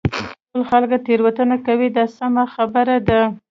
ټول 0.49 0.63
خلک 0.71 0.91
تېروتنې 1.05 1.57
کوي 1.67 1.87
دا 1.95 2.05
سمه 2.17 2.43
خبره 2.55 2.97
ده. 3.07 3.21